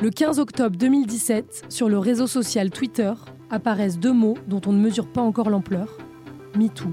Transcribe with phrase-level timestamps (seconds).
[0.00, 3.12] Le 15 octobre 2017, sur le réseau social Twitter,
[3.50, 5.98] apparaissent deux mots dont on ne mesure pas encore l'ampleur
[6.54, 6.92] MeToo.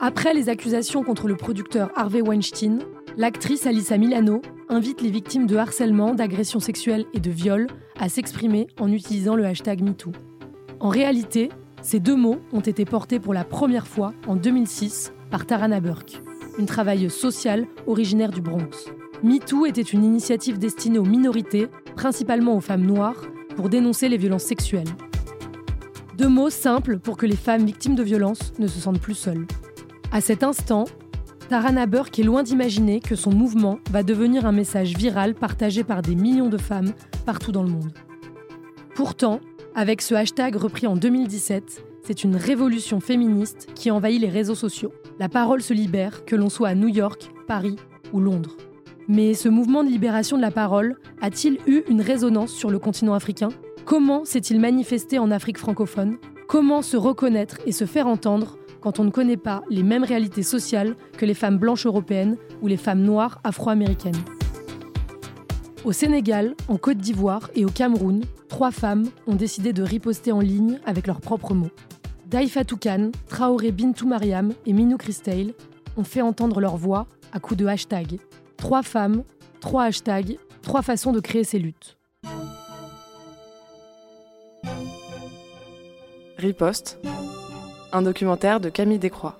[0.00, 2.80] Après les accusations contre le producteur Harvey Weinstein,
[3.16, 7.68] l'actrice Alissa Milano invite les victimes de harcèlement, d'agressions sexuelles et de viol
[8.00, 10.10] à s'exprimer en utilisant le hashtag MeToo.
[10.80, 11.50] En réalité,
[11.82, 16.20] ces deux mots ont été portés pour la première fois en 2006 par Tarana Burke,
[16.58, 18.90] une travailleuse sociale originaire du Bronx.
[19.22, 23.22] MeToo était une initiative destinée aux minorités, principalement aux femmes noires,
[23.56, 24.88] pour dénoncer les violences sexuelles.
[26.16, 29.46] Deux mots simples pour que les femmes victimes de violences ne se sentent plus seules.
[30.12, 30.84] À cet instant,
[31.48, 36.02] Tarana Burke est loin d'imaginer que son mouvement va devenir un message viral partagé par
[36.02, 36.92] des millions de femmes
[37.24, 37.92] partout dans le monde.
[38.94, 39.40] Pourtant,
[39.74, 44.92] avec ce hashtag repris en 2017, c'est une révolution féministe qui envahit les réseaux sociaux.
[45.18, 47.76] La parole se libère, que l'on soit à New York, Paris
[48.12, 48.56] ou Londres.
[49.08, 53.14] Mais ce mouvement de libération de la parole a-t-il eu une résonance sur le continent
[53.14, 53.50] africain?
[53.84, 56.16] Comment s'est-il manifesté en Afrique francophone?
[56.48, 60.42] Comment se reconnaître et se faire entendre quand on ne connaît pas les mêmes réalités
[60.42, 64.20] sociales que les femmes blanches européennes ou les femmes noires afro-américaines?
[65.84, 70.40] Au Sénégal, en Côte d'Ivoire et au Cameroun, trois femmes ont décidé de riposter en
[70.40, 71.70] ligne avec leurs propres mots.
[72.28, 75.54] Daifa Toukan, Traoré Bintou Mariam et Minou Christail
[75.96, 78.18] ont fait entendre leur voix à coups de hashtag.
[78.56, 79.24] Trois femmes,
[79.60, 81.96] trois hashtags, trois façons de créer ces luttes.
[86.38, 86.98] Riposte,
[87.92, 89.38] un documentaire de Camille Descroix.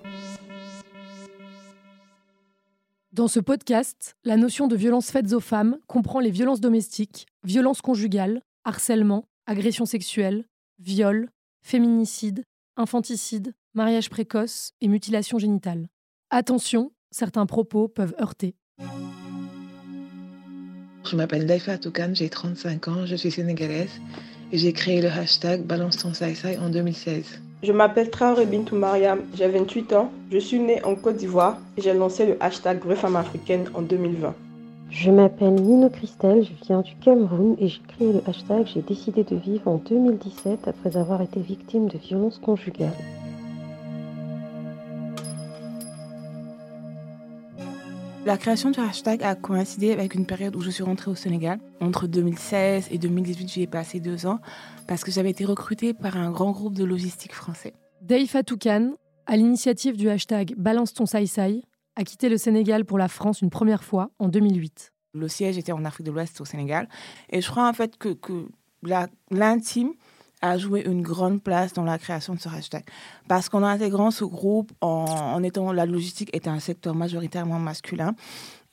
[3.11, 7.81] Dans ce podcast, la notion de violence faites aux femmes comprend les violences domestiques, violences
[7.81, 10.45] conjugales, harcèlement, agressions sexuelles,
[10.79, 11.29] viols,
[11.61, 12.43] féminicide,
[12.75, 15.87] infanticide, mariage précoce et mutilation génitale.
[16.29, 18.55] Attention, certains propos peuvent heurter.
[21.09, 24.01] Je m'appelle Daifa Toukan, j'ai 35 ans, je suis sénégalaise
[24.51, 27.39] et j'ai créé le hashtag Balance ton Sai en 2016.
[27.63, 31.81] Je m'appelle Traoré Bintou Mariam, j'ai 28 ans, je suis née en Côte d'Ivoire et
[31.81, 34.35] j'ai lancé le hashtag Vraie Femme Africaine en 2020.
[34.89, 39.23] Je m'appelle Nino Christelle, je viens du Cameroun et j'ai créé le hashtag J'ai décidé
[39.23, 42.91] de vivre en 2017 après avoir été victime de violences conjugales.
[48.27, 51.61] La création du hashtag a coïncidé avec une période où je suis rentrée au Sénégal.
[51.79, 54.41] Entre 2016 et 2018, j'y ai passé deux ans
[54.85, 57.73] parce que j'avais été recrutée par un grand groupe de logistique français.
[58.01, 58.95] Dave Fatoukan,
[59.27, 61.23] à l'initiative du hashtag Balance ton Sai
[61.95, 64.91] a quitté le Sénégal pour la France une première fois en 2008.
[65.13, 66.89] Le siège était en Afrique de l'Ouest, au Sénégal.
[67.29, 68.49] Et je crois en fait que, que
[69.31, 69.93] l'intime
[70.41, 72.83] a joué une grande place dans la création de ce hashtag.
[73.27, 78.13] Parce qu'en intégrant ce groupe, en, étant la logistique était un secteur majoritairement masculin,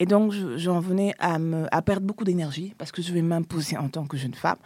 [0.00, 3.76] et donc j'en venais à, me, à perdre beaucoup d'énergie parce que je vais m'imposer
[3.76, 4.56] en tant que jeune femme.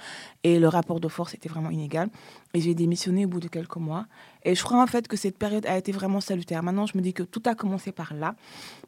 [0.42, 2.08] Et le rapport de force était vraiment inégal.
[2.54, 4.06] Et j'ai démissionné au bout de quelques mois.
[4.42, 6.62] Et je crois en fait que cette période a été vraiment salutaire.
[6.62, 8.36] Maintenant, je me dis que tout a commencé par là,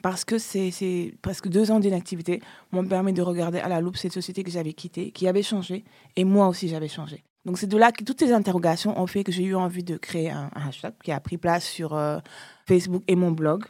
[0.00, 2.40] parce que c'est presque deux ans d'inactivité
[2.72, 5.84] m'ont permis de regarder à la loupe cette société que j'avais quittée, qui avait changé,
[6.16, 7.22] et moi aussi j'avais changé.
[7.46, 9.96] Donc c'est de là que toutes ces interrogations ont fait que j'ai eu envie de
[9.96, 12.18] créer un, hashtag qui a pris place sur euh,
[12.66, 13.64] Facebook et mon blog.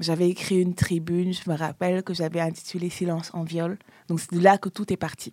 [0.00, 3.78] J'avais écrit une tribune, je me rappelle que j'avais intitulé Silence en viol.
[4.08, 5.32] Donc c'est de là que tout est parti.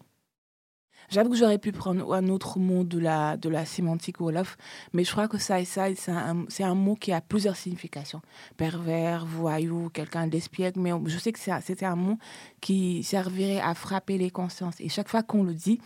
[1.10, 4.58] J'avoue que j'aurais pu prendre un autre mot de la, de la sémantique Wolof,
[4.94, 8.22] mais je crois que ça et ça, c'est un, un, mot qui a plusieurs significations.
[8.58, 12.20] Pervers, voyou, quelqu'un d'espiègle, mais je sais que c'était un mot
[12.62, 14.76] qui servirait à frapper les consciences.
[14.80, 15.82] Et chaque fois qu'on le dit,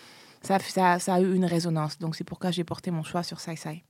[0.45, 0.57] ça,
[1.13, 1.99] a eu une résonance.
[1.99, 3.83] Donc c'est pourquoi j'ai porté mon choix sur Sai Sai.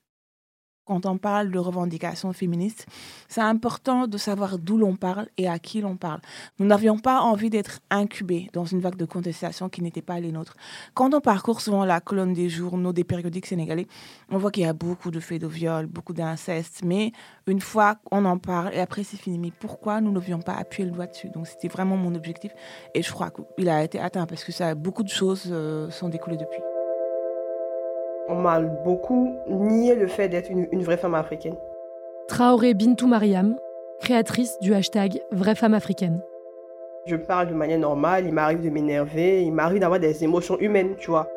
[0.85, 2.87] Quand on parle de revendications féministes,
[3.29, 6.19] c'est important de savoir d'où l'on parle et à qui l'on parle.
[6.59, 10.33] Nous n'avions pas envie d'être incubés dans une vague de contestation qui n'était pas les
[10.33, 10.55] nôtres.
[10.93, 13.87] Quand on parcourt souvent la colonne des journaux, des périodiques sénégalais,
[14.29, 17.13] on voit qu'il y a beaucoup de faits de viol, beaucoup d'inceste, mais
[17.47, 20.53] une fois qu'on en parle et après c'est fini, mais pourquoi nous ne devions pas
[20.53, 21.29] appuyer le doigt dessus?
[21.29, 22.51] Donc c'était vraiment mon objectif
[22.93, 26.09] et je crois qu'il a été atteint parce que ça, beaucoup de choses euh, sont
[26.09, 26.72] découlées depuis.
[28.29, 31.55] On m'a beaucoup nié le fait d'être une, vraie femme africaine.
[32.29, 33.57] Traoré Bintou Mariam,
[33.99, 36.21] créatrice du hashtag Vraie femme africaine.
[37.05, 40.95] Je parle de manière normale, il m'arrive de m'énerver, il m'arrive d'avoir des émotions humaines,
[40.97, 41.27] tu vois.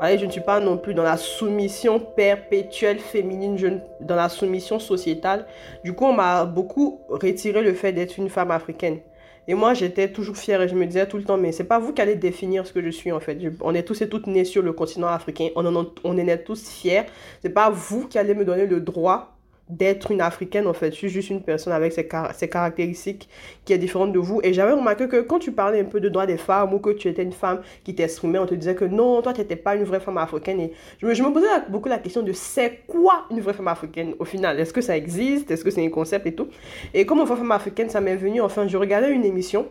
[0.00, 3.66] je ne suis pas non plus dans la soumission perpétuelle féminine, je,
[4.00, 5.46] dans la soumission sociétale.
[5.82, 9.00] Du coup, on m'a beaucoup retiré le fait d'être une femme africaine.
[9.46, 11.78] Et moi, j'étais toujours fière et je me disais tout le temps, mais c'est pas
[11.78, 13.38] vous qui allez définir ce que je suis en fait.
[13.60, 15.48] on est tous et toutes nés sur le continent africain.
[15.56, 17.02] On, en, on est nés tous fiers.
[17.42, 19.33] C'est pas vous qui allez me donner le droit
[19.68, 20.90] d'être une africaine, en fait.
[20.90, 23.28] Je suis juste une personne avec ses, caractéristiques
[23.64, 24.40] qui est différente de vous.
[24.42, 26.90] Et j'avais remarqué que quand tu parlais un peu de droits des femmes ou que
[26.90, 29.74] tu étais une femme qui t'exprimait, on te disait que non, toi, tu n'étais pas
[29.74, 30.60] une vraie femme africaine.
[30.60, 33.68] Et je me, je me posais beaucoup la question de c'est quoi une vraie femme
[33.68, 34.60] africaine au final?
[34.60, 35.50] Est-ce que ça existe?
[35.50, 36.48] Est-ce que c'est un concept et tout?
[36.92, 39.66] Et comme une vraie femme africaine, ça m'est venu, enfin, je regardais une émission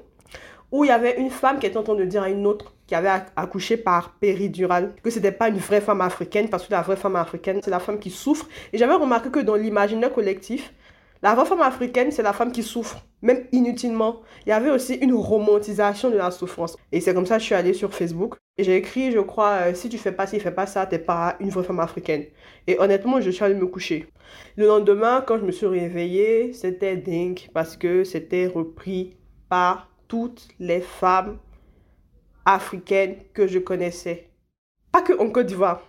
[0.74, 2.74] où il y avait une femme qui était en train de dire à une autre
[2.88, 6.82] qui avait accouché par péridurale que c'était pas une vraie femme africaine parce que la
[6.82, 8.48] vraie femme africaine c'est la femme qui souffre.
[8.74, 10.74] Et j'avais remarqué que dans l'imaginaire collectif
[11.22, 14.22] la vraie femme africaine c'est la femme qui souffre même inutilement.
[14.48, 16.76] Il y avait aussi une romantisation de la souffrance.
[16.92, 19.52] Et c'est comme ça que je suis allée sur Facebook et j'ai écrit je crois
[19.68, 22.26] euh, si tu fais pas ci fais pas ça t'es pas une vraie femme africaine.
[22.66, 24.08] Et honnêtement je suis allée me coucher.
[24.56, 29.16] Le lendemain quand je me suis réveillée c'était dingue parce que c'était repris
[29.50, 31.40] par toutes les femmes
[32.46, 34.30] africaines que je connaissais.
[34.92, 35.82] Pas que en Côte d'Ivoire,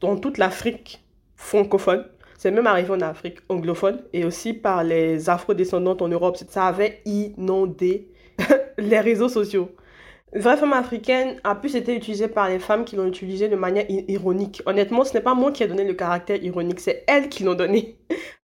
[0.00, 1.04] dans toute l'Afrique
[1.36, 2.04] francophone.
[2.36, 6.36] C'est même arrivé en Afrique anglophone et aussi par les afro-descendantes en Europe.
[6.48, 8.10] Ça avait inondé
[8.78, 9.70] les réseaux sociaux.
[10.34, 13.86] Vraie femme africaine a plus été utilisée par les femmes qui l'ont utilisée de manière
[13.88, 14.64] ironique.
[14.66, 17.54] Honnêtement, ce n'est pas moi qui ai donné le caractère ironique, c'est elles qui l'ont
[17.54, 17.98] donné.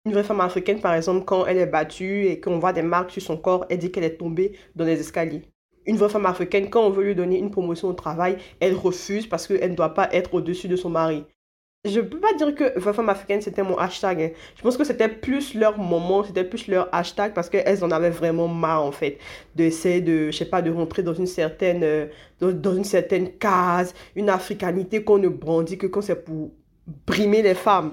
[0.08, 3.10] Une vraie femme africaine, par exemple, quand elle est battue et qu'on voit des marques
[3.10, 5.42] sur son corps, elle dit qu'elle est tombée dans les escaliers.
[5.84, 9.26] Une vraie femme africaine, quand on veut lui donner une promotion au travail, elle refuse
[9.26, 11.26] parce qu'elle ne doit pas être au-dessus de son mari.
[11.84, 14.22] Je ne peux pas dire que vraie femme africaine, c'était mon hashtag.
[14.22, 14.30] Hein.
[14.56, 18.08] Je pense que c'était plus leur moment, c'était plus leur hashtag parce qu'elles en avaient
[18.08, 19.18] vraiment marre, en fait,
[19.56, 22.06] d'essayer de, je sais pas, de rentrer dans une certaine, euh,
[22.40, 26.50] dans, une certaine case, une africanité qu'on ne brandit que quand c'est pour
[27.06, 27.92] brimer les femmes.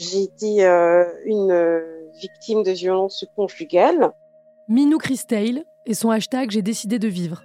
[0.00, 4.12] J'ai été euh, une euh, victime de violence conjugale.
[4.66, 7.42] Minou Christelle et son hashtag J'ai décidé de vivre.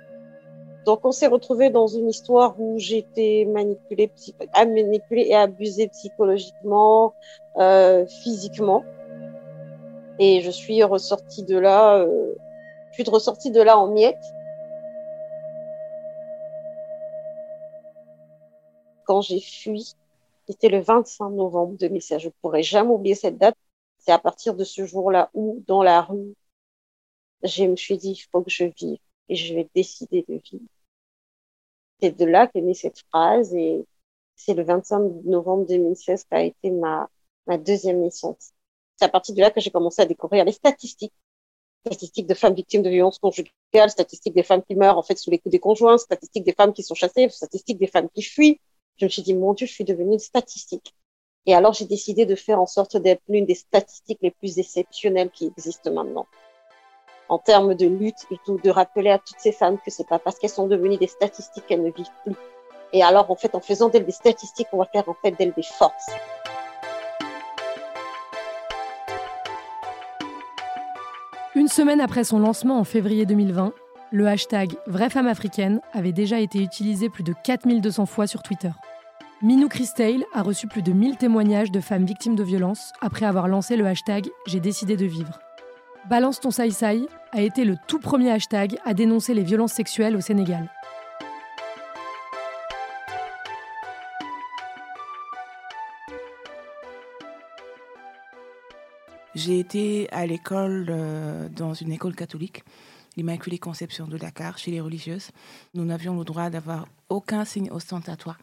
[0.85, 4.09] Donc on s'est retrouvé dans une histoire où j'étais manipulée,
[4.55, 7.13] manipulée et abusée psychologiquement,
[7.57, 8.85] euh, physiquement.
[10.19, 12.35] Et je suis ressortie de là, euh,
[12.91, 14.15] je suis ressortie de là en miettes.
[19.03, 19.95] Quand j'ai fui,
[20.47, 22.21] c'était le 25 novembre 2016.
[22.21, 23.57] Je ne pourrai jamais oublier cette date.
[23.97, 26.35] C'est à partir de ce jour-là où, dans la rue,
[27.43, 28.99] je me suis dit, il faut que je vive
[29.29, 30.65] et je vais décider de vivre.
[31.99, 33.85] C'est de là qu'est née cette phrase et
[34.35, 37.09] c'est le 25 novembre 2016 qui a été ma,
[37.47, 38.51] ma deuxième naissance.
[38.97, 41.13] C'est à partir de là que j'ai commencé à découvrir les statistiques.
[41.85, 45.29] Statistiques de femmes victimes de violences conjugales, statistiques des femmes qui meurent en fait sous
[45.29, 48.59] les coups des conjoints, statistiques des femmes qui sont chassées, statistiques des femmes qui fuient,
[48.97, 50.95] je me suis dit, mon Dieu, je suis devenue une statistique.
[51.45, 55.29] Et alors, j'ai décidé de faire en sorte d'être l'une des statistiques les plus exceptionnelles
[55.29, 56.27] qui existent maintenant.
[57.27, 60.19] En termes de lutte et tout, de rappeler à toutes ces femmes que c'est pas
[60.19, 62.35] parce qu'elles sont devenues des statistiques qu'elles ne vivent plus.
[62.93, 65.53] Et alors, en fait, en faisant d'elles des statistiques, on va faire en fait d'elles
[65.53, 66.09] des forces.
[71.55, 73.73] Une semaine après son lancement en février 2020,
[74.11, 78.71] le hashtag Vraie femme africaine avait déjà été utilisé plus de 4200 fois sur Twitter.
[79.41, 83.47] Minou Christale a reçu plus de 1000 témoignages de femmes victimes de violences après avoir
[83.47, 85.39] lancé le hashtag J'ai décidé de vivre.
[86.09, 90.15] Balance ton saï saï a été le tout premier hashtag à dénoncer les violences sexuelles
[90.15, 90.69] au Sénégal.
[99.33, 102.63] J'ai été à l'école, euh, dans une école catholique
[103.17, 105.31] l'Immaculée Conception de Dakar, chez les religieuses.
[105.73, 108.37] Nous n'avions le droit d'avoir aucun signe ostentatoire,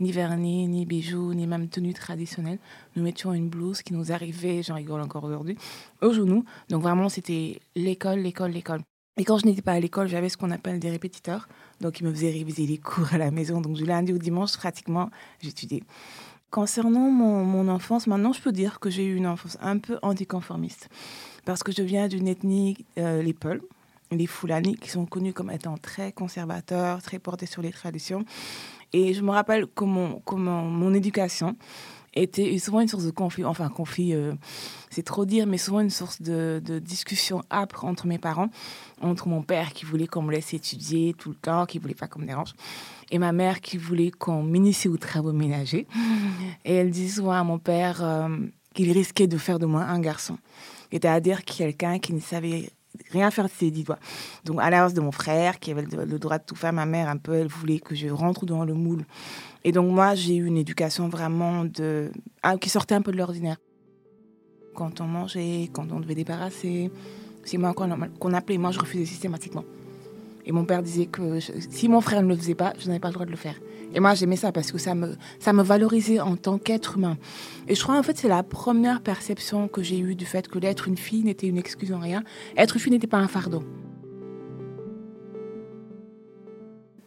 [0.00, 2.58] ni vernis, ni bijoux, ni même tenue traditionnelle.
[2.96, 5.56] Nous mettions une blouse qui nous arrivait, j'en rigole encore aujourd'hui,
[6.00, 6.44] au genou.
[6.68, 8.80] Donc vraiment, c'était l'école, l'école, l'école.
[9.16, 11.48] Et quand je n'étais pas à l'école, j'avais ce qu'on appelle des répétiteurs.
[11.80, 13.60] Donc, ils me faisaient réviser les cours à la maison.
[13.60, 15.08] Donc, du lundi au dimanche, pratiquement,
[15.40, 15.84] j'étudiais.
[16.50, 20.88] Concernant mon, enfance, maintenant, je peux dire que j'ai eu une enfance un peu anticonformiste.
[21.44, 23.60] Parce que je viens d'une ethnie, euh, les Peuls,
[24.10, 28.24] les Fulani, qui sont connus comme étant très conservateurs, très portés sur les traditions.
[28.92, 31.56] Et je me rappelle comment, comment mon éducation
[32.14, 34.34] était souvent une source de conflit, enfin conflit, euh,
[34.90, 38.50] c'est trop dire, mais souvent une source de, de, discussion âpre entre mes parents,
[39.00, 42.06] entre mon père qui voulait qu'on me laisse étudier tout le temps, qui voulait pas
[42.06, 42.54] qu'on me dérange,
[43.10, 45.86] et ma mère qui voulait qu'on m'initie aux travaux ménagers.
[46.64, 48.28] Et elle disait souvent à mon père euh,
[48.74, 50.38] qu'il risquait de faire de moi un garçon.
[50.90, 52.70] C'est-à-dire quelqu'un qui ne savait
[53.10, 53.98] rien faire de ses dix doigts.
[54.44, 57.08] Donc, à l'inverse de mon frère, qui avait le droit de tout faire, ma mère,
[57.08, 59.04] un peu, elle voulait que je rentre dans le moule.
[59.64, 62.10] Et donc, moi, j'ai eu une éducation vraiment de...
[62.42, 63.56] Ah, qui sortait un peu de l'ordinaire.
[64.74, 66.90] Quand on mangeait, quand on devait débarrasser,
[67.44, 68.58] c'est moi qu'on appelait.
[68.58, 69.64] Moi, je refusais systématiquement.
[70.46, 73.08] Et mon père disait que si mon frère ne le faisait pas, je n'avais pas
[73.08, 73.54] le droit de le faire.
[73.94, 77.16] Et moi, j'aimais ça parce que ça me, ça me valorisait en tant qu'être humain.
[77.68, 80.58] Et je crois, en fait, c'est la première perception que j'ai eue du fait que
[80.58, 82.24] d'être une fille n'était une excuse en rien.
[82.56, 83.62] Être une fille n'était pas un fardeau.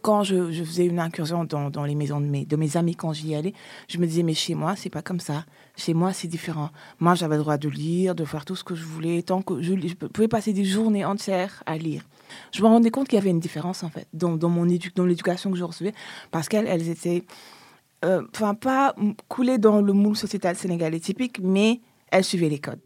[0.08, 3.34] quand je, faisais une incursion dans, les maisons de mes, de mes amis quand j'y
[3.34, 3.52] allais,
[3.88, 5.44] je me disais, mais chez moi, c'est pas comme ça.
[5.76, 6.70] Chez moi, c'est différent.
[6.98, 9.60] Moi, j'avais le droit de lire, de faire tout ce que je voulais, tant que
[9.60, 12.04] je, pouvais passer des journées entières à lire.
[12.52, 15.50] Je me rendais compte qu'il y avait une différence, en fait, dans, mon dans l'éducation
[15.50, 15.92] que je recevais,
[16.30, 17.24] parce qu'elles elles étaient,
[18.04, 18.94] euh, enfin, pas
[19.28, 21.80] coulées dans le moule sociétal sénégalais typique, mais
[22.10, 22.80] elles suivaient les codes.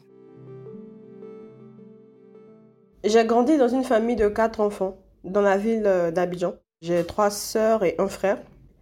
[3.03, 6.53] J'ai grandi dans une famille de quatre enfants dans la ville euh, d'Abidjan.
[6.81, 8.37] J'ai trois sœurs et un frère.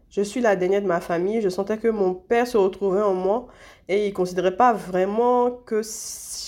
[0.10, 1.42] Je suis la dernière de ma famille.
[1.42, 3.48] Je sentais que mon père se retrouvait en moi
[3.88, 5.82] et il considérait pas vraiment que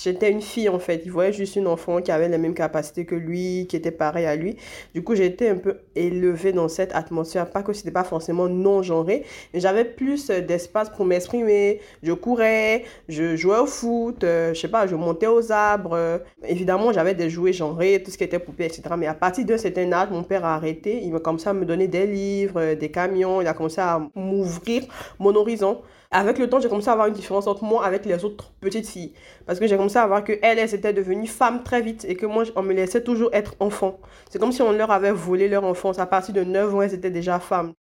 [0.04, 1.02] j'étais une fille en fait.
[1.06, 4.25] Il voyait juste une enfant qui avait les mêmes capacités que lui, qui était pareil
[4.25, 4.58] à lui.
[4.94, 7.50] Du coup, été un peu élevée dans cette atmosphère.
[7.50, 9.24] Pas que c'était pas forcément non-genré,
[9.54, 11.80] mais j'avais plus d'espace pour m'exprimer.
[12.02, 16.22] Je courais, je jouais au foot, euh, je sais pas, je montais aux arbres.
[16.46, 18.84] évidemment, j'avais des jouets genrés, tout ce qui était poupée, etc.
[18.98, 21.02] Mais à partir d'un certain âge, mon père a arrêté.
[21.04, 23.42] Il m'a commencé à me donner des livres, des camions.
[23.42, 24.84] Il a commencé à m'ouvrir
[25.20, 25.82] mon horizon
[26.13, 28.88] avec le temps, j'ai commencé à avoir une différence entre moi avec les autres petites
[28.88, 29.13] filles.
[29.46, 32.15] Parce que j'ai commencé à voir que elles, elles étaient devenues femmes très vite et
[32.15, 34.00] que moi, on me laissait toujours être enfant.
[34.29, 36.00] C'est comme si on leur avait volé leur enfance.
[36.00, 37.74] À partir de 9 ans, elles étaient déjà femmes.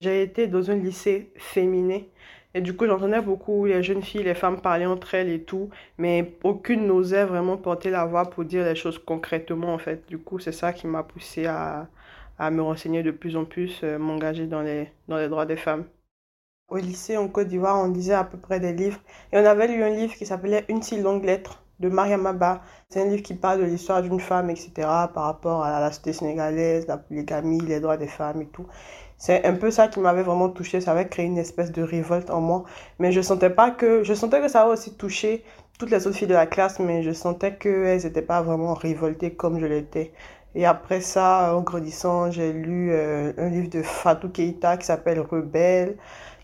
[0.00, 2.00] J'ai été dans un lycée féminin.
[2.54, 5.70] Et du coup, j'entendais beaucoup les jeunes filles, les femmes parler entre elles et tout,
[5.98, 10.04] mais aucune n'osait vraiment porter la voix pour dire les choses concrètement, en fait.
[10.08, 11.88] Du coup, c'est ça qui m'a poussé à,
[12.38, 15.56] à me renseigner de plus en plus, euh, m'engager dans les, dans les droits des
[15.56, 15.84] femmes.
[16.70, 19.00] Au lycée en Côte d'Ivoire, on lisait à peu près des livres.
[19.32, 22.62] Et on avait lu un livre qui s'appelait Une si longue lettre de Mariam Abba.
[22.88, 26.12] C'est un livre qui parle de l'histoire d'une femme, etc., par rapport à la société
[26.12, 28.66] sénégalaise, la polygamie, les droits des femmes et tout.
[29.18, 30.80] C'est un peu ça qui m'avait vraiment touché.
[30.80, 32.62] Ça avait créé une espèce de révolte en moi.
[33.00, 35.42] Mais je sentais pas que, je sentais que ça avait aussi touché
[35.76, 39.32] toutes les autres filles de la classe, mais je sentais qu'elles n'étaient pas vraiment révoltées
[39.34, 40.12] comme je l'étais.
[40.54, 45.20] Et après ça, en grandissant, j'ai lu euh, un livre de Fatou Keïta qui s'appelle
[45.20, 45.96] Rebelle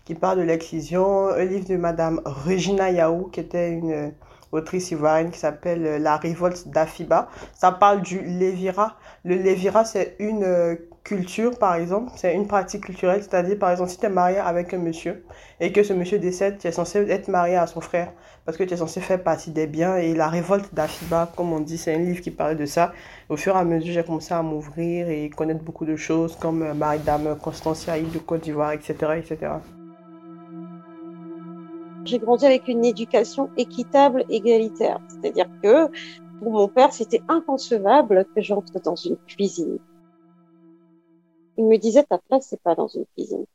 [0.07, 4.09] qui parle de l'excision, un livre de Madame Regina Yaou, qui était une euh,
[4.53, 7.27] autrice ivoirienne qui s'appelle euh, La révolte d'Afiba.
[7.53, 8.95] Ça parle du Lévira.
[9.25, 13.89] Le Lévira, c'est une euh, culture, par exemple, c'est une pratique culturelle, c'est-à-dire, par exemple,
[13.89, 15.25] si tu es marié avec un monsieur
[15.59, 18.13] et que ce monsieur décède, tu es censé être marié à son frère
[18.45, 19.97] parce que tu es censé faire partie des biens.
[19.97, 22.93] Et la révolte d'Afiba, comme on dit, c'est un livre qui parle de ça.
[23.27, 26.71] Au fur et à mesure, j'ai commencé à m'ouvrir et connaître beaucoup de choses comme
[26.71, 29.49] Marie-Dame Constancia, île de Côte d'Ivoire, etc., etc.
[32.07, 35.01] J'ai grandi avec une éducation équitable, égalitaire.
[35.09, 35.87] C'est-à-dire que
[36.39, 39.77] pour mon père, c'était inconcevable que j'entre dans une cuisine.
[41.57, 43.45] Il me disait, ta place, c'est pas dans une cuisine.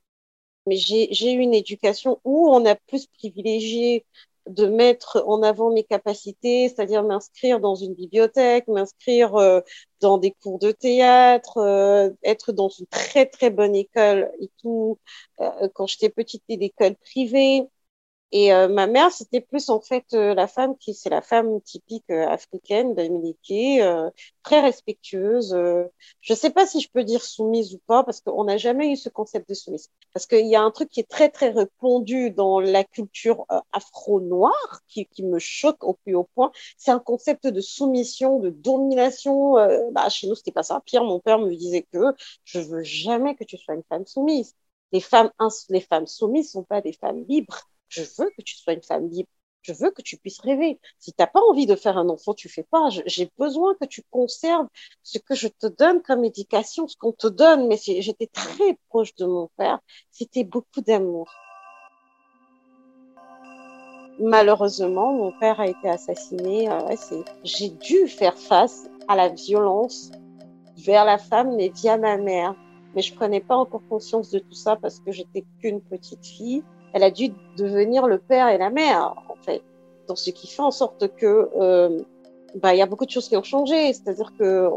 [0.66, 4.04] Mais j'ai eu une éducation où on a plus privilégié
[4.46, 9.60] de mettre en avant mes capacités, c'est-à-dire m'inscrire dans une bibliothèque, m'inscrire euh,
[10.00, 14.98] dans des cours de théâtre, euh, être dans une très très bonne école et tout.
[15.40, 17.66] Euh, quand j'étais petite, l'école privée.
[18.34, 21.60] Et euh, ma mère, c'était plus en fait euh, la femme qui, c'est la femme
[21.60, 23.80] typique euh, africaine, dominiquée,
[24.42, 25.50] très respectueuse.
[26.20, 28.90] je ne sais pas si je peux dire soumise ou pas, parce qu'on n'a jamais
[28.90, 29.90] eu ce concept de soumise.
[30.14, 34.80] Parce qu'il y a un truc qui est très très répandu dans la culture afro-noire,
[34.88, 36.50] qui, qui, me choque au plus haut point.
[36.78, 39.54] C'est un concept de soumission, de domination.
[39.92, 40.80] bah, chez nous, c'était pas ça.
[40.86, 44.54] Pire, mon père me disait que je veux jamais que tu sois une femme soumise.
[44.92, 45.30] Les femmes,
[45.68, 49.08] les femmes soumises sont pas des femmes libres je veux que tu sois une femme
[49.08, 49.28] libre.
[49.60, 50.80] Je veux que tu puisses rêver.
[50.98, 52.88] Si tu n'as pas envie de faire un enfant, tu fais pas.
[53.06, 54.66] J'ai besoin que tu conserves
[55.04, 57.68] ce que je te donne comme éducation, ce qu'on te donne.
[57.68, 59.78] Mais j'étais très proche de mon père.
[60.10, 61.30] C'était beaucoup d'amour.
[64.18, 66.68] Malheureusement, mon père a été assassiné.
[66.68, 70.10] Euh, j'ai dû faire face à la violence
[70.78, 72.56] vers la femme, mais via ma mère.
[72.94, 76.64] Mais je prenais pas encore conscience de tout ça parce que j'étais qu'une petite fille
[76.92, 79.62] elle a dû devenir le père et la mère, en fait.
[80.08, 82.00] Dans ce qui fait en sorte que, euh,
[82.54, 83.92] bah, y a beaucoup de choses qui ont changé.
[83.92, 84.68] C'est-à-dire que,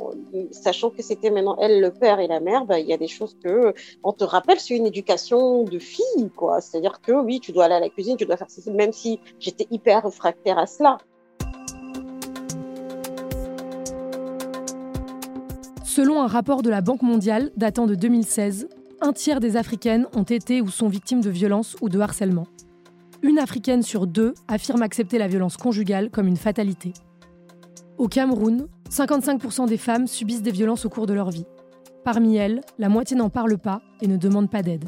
[0.51, 3.07] sachant que c'était maintenant elle le père et la mère, bah, il y a des
[3.07, 6.61] choses que, on te rappelle, c'est une éducation de fille, quoi.
[6.61, 9.19] C'est-à-dire que oui, tu dois aller à la cuisine, tu dois faire ceci, même si
[9.39, 10.97] j'étais hyper réfractaire à cela.
[15.83, 18.67] Selon un rapport de la Banque mondiale datant de 2016,
[19.01, 22.47] un tiers des Africaines ont été ou sont victimes de violences ou de harcèlement.
[23.21, 26.93] Une Africaine sur deux affirme accepter la violence conjugale comme une fatalité.
[27.97, 31.45] Au Cameroun, 55% des femmes subissent des violences au cours de leur vie.
[32.03, 34.85] Parmi elles, la moitié n'en parle pas et ne demande pas d'aide.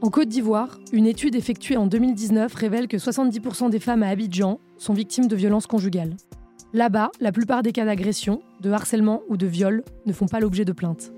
[0.00, 4.58] En Côte d'Ivoire, une étude effectuée en 2019 révèle que 70% des femmes à Abidjan
[4.76, 6.16] sont victimes de violences conjugales.
[6.72, 10.64] Là-bas, la plupart des cas d'agression, de harcèlement ou de viol ne font pas l'objet
[10.64, 11.12] de plaintes.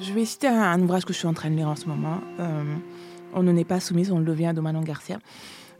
[0.00, 2.20] Je vais citer un, ouvrage que je suis en train de lire en ce moment.
[2.38, 2.76] Euh,
[3.34, 5.18] on ne n'est pas soumise, on le vient de Manon Garcia.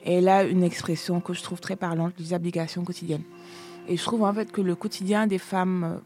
[0.04, 3.22] Et a une expression que je trouve très parlante, les obligations quotidiennes.
[3.86, 5.98] Et je trouve en fait que le quotidien des femmes euh,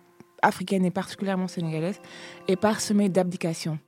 [0.42, 2.00] africaines et particulièrement sénégalaises
[2.48, 3.78] est parsemé d'abdication.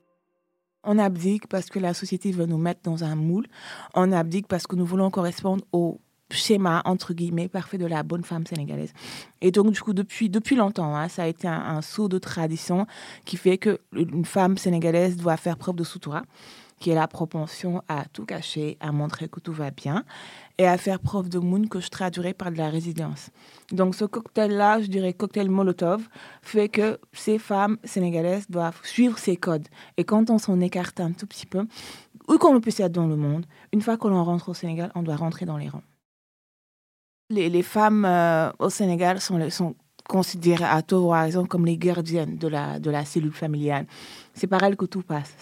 [0.83, 3.45] On abdique parce que la société veut nous mettre dans un moule.
[3.93, 5.99] On abdique parce que nous voulons correspondre au
[6.31, 8.93] schéma, entre guillemets, parfait de la bonne femme sénégalaise.
[9.41, 12.17] Et donc, du coup, depuis, depuis longtemps, hein, ça a été un, un saut de
[12.17, 12.87] tradition
[13.25, 16.23] qui fait qu'une femme sénégalaise doit faire preuve de sutura
[16.79, 20.03] qui est la propension à tout cacher, à montrer que tout va bien
[20.57, 23.29] et à faire preuve de moon que je traduirais par de la résilience.
[23.71, 26.07] Donc ce cocktail-là, je dirais cocktail Molotov,
[26.41, 29.67] fait que ces femmes sénégalaises doivent suivre ces codes.
[29.97, 31.65] Et quand on s'en écarte un tout petit peu,
[32.27, 35.03] où qu'on puisse être dans le monde, une fois que l'on rentre au Sénégal, on
[35.03, 35.83] doit rentrer dans les rangs.
[37.31, 39.75] Les, femmes euh, au Sénégal sont,
[40.07, 43.87] considérées à tort ou à raison comme les gardiennes de la, de la cellule familiale.
[44.35, 45.33] C'est par elles que tout passe.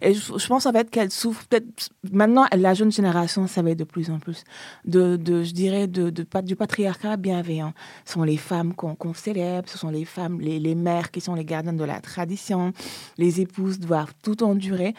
[0.00, 4.10] et je, pense en fait qu'elles souffrent peut-être maintenant la jeune génération savait de plus
[4.10, 4.42] en plus
[4.84, 7.72] de, je dirais de, du patriarcat bienveillant.
[8.04, 11.44] Ce sont les femmes qu'on célèbre, ce sont les femmes, les, mères qui sont les
[11.44, 12.72] gardiennes de la tradition.
[13.18, 14.94] Les épouses doivent tout endurer.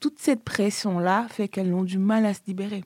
[0.00, 2.84] Toute cette pression là fait qu'elles ont du mal à se libérer.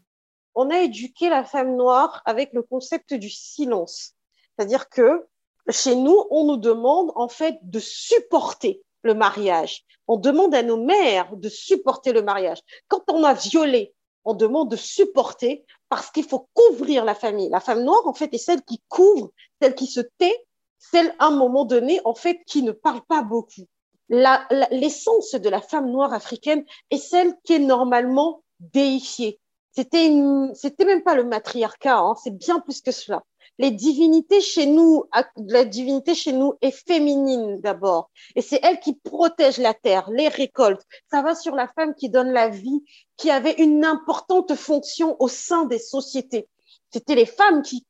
[0.57, 4.15] On a éduqué la femme noire avec le concept du silence.
[4.57, 5.27] C'est-à-dire que
[5.69, 9.85] chez nous, on nous demande en fait de supporter le mariage.
[10.09, 12.61] On demande à nos mères de supporter le mariage.
[12.89, 13.95] Quand on a violé,
[14.25, 17.51] on demande de supporter parce qu'il faut couvrir la famille.
[17.51, 20.47] La femme noire, en fait, est celle qui couvre, celle qui se tait,
[20.79, 23.67] celle, à un moment donné, en fait, qui ne parle pas beaucoup.
[24.09, 29.39] L'essence de la femme noire africaine est celle qui est normalement déifiée.
[29.77, 30.11] C'était
[30.55, 33.23] c'était même pas le matriarcat, hein, c'est bien plus que cela
[33.59, 35.05] les divinités chez nous,
[35.37, 38.11] la divinité chez nous est féminine d'abord.
[38.35, 40.83] Et c'est elle qui protège la terre, les récoltes.
[41.11, 42.85] Ça va sur la femme qui donne la vie,
[43.17, 46.49] qui avait une importante fonction au sein des sociétés.
[46.93, 47.87] C'était les femmes qui,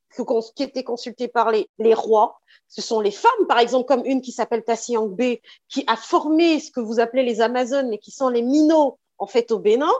[0.55, 2.39] qui étaient consultées par les, les rois.
[2.69, 5.37] Ce sont les femmes, par exemple, comme une qui s'appelle Tassi Angbe,
[5.69, 9.27] qui a formé ce que vous appelez les Amazones, mais qui sont les minots, en
[9.27, 9.91] fait, au Bénin.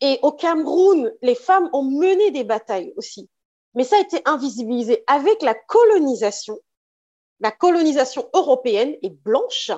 [0.00, 3.28] Et au Cameroun, les femmes ont mené des batailles aussi
[3.76, 6.58] mais ça a été invisibilisé avec la colonisation,
[7.40, 9.70] la colonisation européenne et blanche.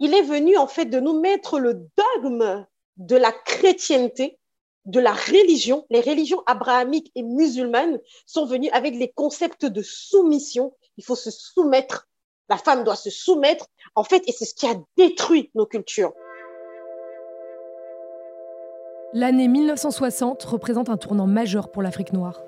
[0.00, 2.66] Il est venu en fait de nous mettre le dogme
[2.96, 4.38] de la chrétienté,
[4.84, 5.86] de la religion.
[5.90, 10.74] Les religions abrahamiques et musulmanes sont venues avec les concepts de soumission.
[10.96, 12.08] Il faut se soumettre.
[12.48, 16.12] La femme doit se soumettre, en fait, et c'est ce qui a détruit nos cultures.
[19.12, 22.42] L'année 1960 représente un tournant majeur pour l'Afrique noire.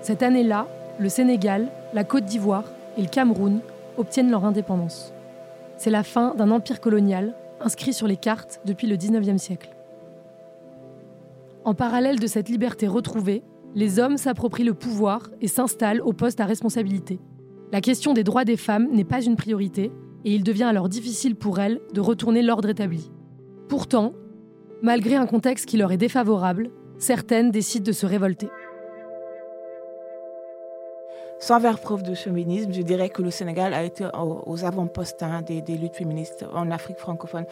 [0.00, 0.66] Cette année-là,
[0.98, 2.64] le Sénégal, la Côte d'Ivoire
[2.96, 3.60] et le Cameroun
[3.98, 5.12] obtiennent leur indépendance.
[5.76, 9.76] C'est la fin d'un empire colonial inscrit sur les cartes depuis le 19e siècle.
[11.66, 13.42] En parallèle de cette liberté retrouvée,
[13.74, 17.20] les hommes s'approprient le pouvoir et s'installent au poste à responsabilité.
[17.70, 19.92] La question des droits des femmes n'est pas une priorité
[20.24, 23.10] et il devient alors difficile pour elles de retourner l'ordre établi.
[23.68, 24.14] Pourtant,
[24.82, 28.50] malgré un contexte qui leur est défavorable, certaines décident de se révolter.
[31.42, 35.42] Sans faire preuve de féminisme, je dirais que le Sénégal a été aux avant-postes hein,
[35.42, 37.46] des, luttes féministes en Afrique francophone.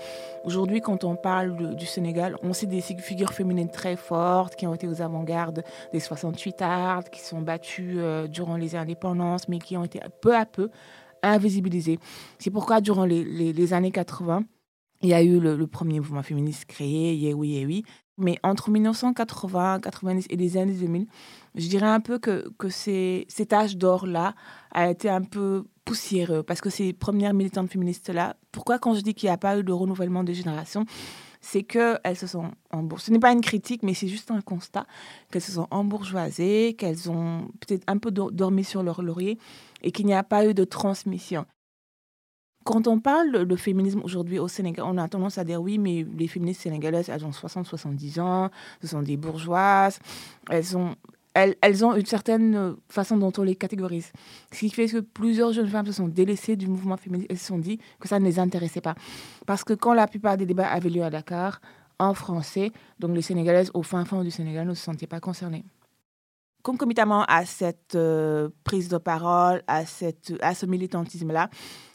[0.45, 4.75] Aujourd'hui, quand on parle du Sénégal, on sait des figures féminines très fortes qui ont
[4.75, 9.77] été aux avant-gardes des 68 arts, qui sont battues euh, durant les indépendances, mais qui
[9.77, 10.71] ont été peu à peu
[11.25, 11.99] invisibilisées.
[12.39, 14.45] C'est pourquoi, durant les, années 80,
[15.03, 17.85] il y a eu le, premier mouvement féministe créé, Yewi Yewi.
[18.19, 21.07] Mais entre 1980, 90 et les années 2000,
[21.55, 24.35] je dirais un peu que, que cet âge d'or-là
[24.73, 29.15] a été un peu poussiéreux parce que ces premières militantes féministes-là, pourquoi quand je dis
[29.15, 30.85] qu'il n'y a pas eu de renouvellement de génération,
[31.41, 33.07] c'est qu'elles se sont embourgeoisées.
[33.07, 34.87] Ce n'est pas une critique, mais c'est juste un constat
[35.33, 39.39] qu'elles se sont embourgeoisées, qu'elles ont peut-être un peu dormi sur leur laurier
[39.83, 41.47] et qu'il n'y a pas eu de transmission.
[42.71, 46.07] Quand on parle de féminisme aujourd'hui au Sénégal, on a tendance à dire oui, mais
[46.17, 49.99] les féministes sénégalaises, elles ont 60-70 ans, ce sont des bourgeoises,
[50.51, 50.95] elles ont,
[51.35, 54.13] elles, ont une certaine façon dont on les catégorise.
[54.53, 57.47] Ce qui fait que plusieurs jeunes femmes se sont délaissées du mouvement féministe et se
[57.47, 58.95] sont dit que ça ne les intéressait pas.
[59.47, 61.61] Parce que quand la plupart des débats avaient lieu à Dakar,
[62.01, 62.73] en français.
[62.99, 65.65] Donc les Sénégalaises au fin fond du Sénégal ne se sentaient pas concernées.
[66.63, 71.49] Concomitamment à cette euh, prise de parole, à, cette, à ce militantisme-là,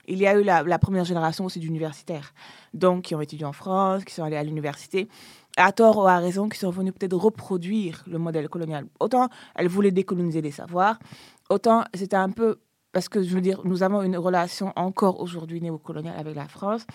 [0.07, 2.33] il y a eu la, première génération aussi d'universitaires,
[2.73, 5.07] donc qui ont étudié en France, qui sont allés à l'université,
[5.57, 8.87] à tort ou à raison, qui sont venus peut-être reproduire le modèle colonial.
[8.99, 10.99] Autant elles voulaient décoloniser les savoirs,
[11.49, 12.57] autant c'était un peu
[12.95, 16.87] parce que je veux dire, nous avons une relation encore aujourd'hui néocoloniale avec la France.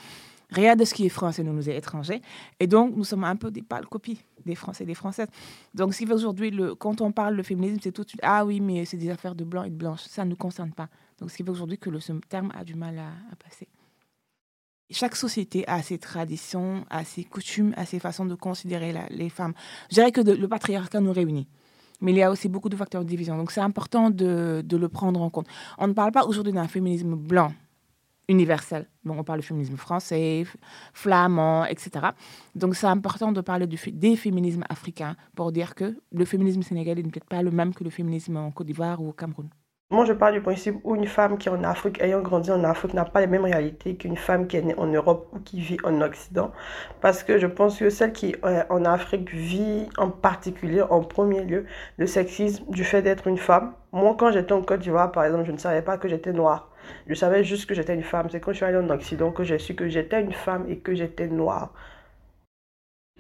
[0.51, 2.23] Rien de ce qui est français ne nous est étranger.
[2.59, 5.29] Et donc, nous sommes un peu des pâles copies des Français et des Françaises.
[5.75, 8.47] Donc, ce qui fait aujourd'hui, quand on parle de féminisme, c'est tout de suite Ah
[8.47, 10.01] oui, mais c'est des affaires de blanc et de blanche.
[10.09, 10.89] Ça ne nous concerne pas.
[11.21, 13.69] Donc, ce qui fait aujourd'hui que le, ce terme a du mal à, passer.
[14.91, 19.55] Chaque société a ses traditions, a ses coutumes, a ses façons de considérer les femmes.
[19.89, 21.47] Je dirais que le patriarcat nous réunit
[22.01, 23.37] mais il y a aussi beaucoup de facteurs de division.
[23.37, 25.47] Donc c'est important de, le prendre en compte.
[25.79, 27.53] On ne parle pas aujourd'hui d'un féminisme blanc
[28.29, 28.87] universel.
[29.05, 30.45] Donc, on parle du féminisme français,
[30.93, 32.11] flamand, etc.
[32.55, 37.11] Donc, c'est important de parler des féminismes africains pour dire que le féminisme sénégalais n'est
[37.11, 39.49] peut-être pas le même que le féminisme en Côte d'Ivoire ou au Cameroun.
[39.93, 42.63] Moi, je parle du principe où une femme qui est en Afrique, ayant grandi en
[42.63, 45.61] Afrique, n'a pas les mêmes réalités qu'une femme qui est née en Europe ou qui
[45.61, 46.53] vit en Occident.
[47.01, 51.43] Parce que je pense que celle qui est en Afrique vit en particulier, en premier
[51.43, 53.73] lieu, le sexisme du fait d'être une femme.
[53.91, 56.71] Moi, quand j'étais en Côte d'Ivoire, par exemple, je ne savais pas que j'étais noire.
[57.09, 58.29] Je savais juste que j'étais une femme.
[58.31, 60.79] C'est quand je suis allée en Occident que j'ai su que j'étais une femme et
[60.79, 61.73] que j'étais noire.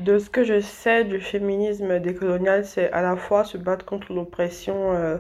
[0.00, 4.12] De ce que je sais du féminisme décolonial, c'est à la fois se battre contre
[4.12, 5.18] l'oppression euh,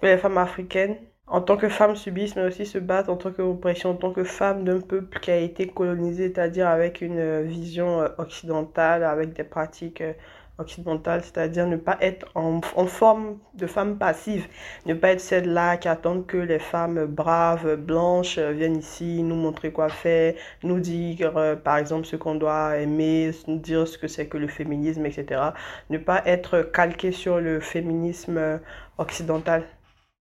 [0.00, 3.30] que les femmes africaines, en tant que femmes subissent, mais aussi se battre en tant
[3.30, 8.00] qu'oppression, en tant que femme d'un peuple qui a été colonisé, c'est-à-dire avec une vision
[8.00, 10.12] euh, occidentale, avec des pratiques euh,
[10.60, 14.46] occidentale, c'est-à-dire ne pas être en, forme de femme passive,
[14.86, 19.72] ne pas être celle-là qui attend que les femmes braves, blanches viennent ici nous montrer
[19.72, 24.08] quoi faire, nous dire euh, par exemple ce qu'on doit aimer, nous dire ce que
[24.08, 25.40] c'est que le féminisme, etc.
[25.88, 28.58] Ne pas être calqué sur le féminisme euh,
[28.98, 29.64] occidental.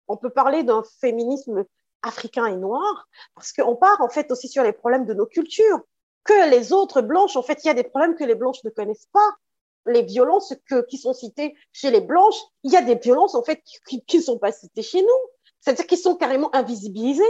[0.07, 1.65] On peut parler d'un féminisme
[2.01, 5.79] africain et noir parce qu'on part en fait aussi sur les problèmes de nos cultures
[6.23, 8.69] que les autres blanches, en fait, il y a des problèmes que les blanches ne
[8.69, 9.29] connaissent pas
[9.85, 13.43] les violences que, qui sont citées chez les blanches, il y a des violences en
[13.43, 15.29] fait qui ne sont pas citées chez nous.
[15.59, 17.23] C'est-à-dire qu'ils sont carrément invisibilisés.